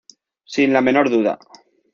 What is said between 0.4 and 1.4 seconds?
Sin la menor duda.